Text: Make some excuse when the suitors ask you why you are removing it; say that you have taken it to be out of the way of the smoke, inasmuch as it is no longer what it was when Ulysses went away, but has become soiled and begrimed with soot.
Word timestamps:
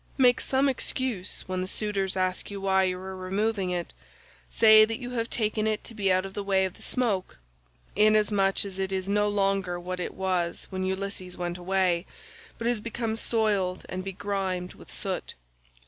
Make 0.17 0.41
some 0.41 0.67
excuse 0.67 1.43
when 1.45 1.61
the 1.61 1.67
suitors 1.67 2.15
ask 2.17 2.49
you 2.49 2.59
why 2.59 2.85
you 2.85 2.97
are 2.97 3.15
removing 3.15 3.69
it; 3.69 3.93
say 4.49 4.83
that 4.83 4.97
you 4.99 5.11
have 5.11 5.29
taken 5.29 5.67
it 5.67 5.83
to 5.83 5.93
be 5.93 6.11
out 6.11 6.25
of 6.25 6.33
the 6.33 6.43
way 6.43 6.65
of 6.65 6.73
the 6.73 6.81
smoke, 6.81 7.37
inasmuch 7.95 8.65
as 8.65 8.79
it 8.79 8.91
is 8.91 9.07
no 9.07 9.29
longer 9.29 9.79
what 9.79 9.99
it 9.99 10.15
was 10.15 10.65
when 10.71 10.83
Ulysses 10.83 11.37
went 11.37 11.59
away, 11.59 12.07
but 12.57 12.65
has 12.65 12.81
become 12.81 13.15
soiled 13.15 13.85
and 13.89 14.03
begrimed 14.03 14.73
with 14.73 14.91
soot. 14.91 15.35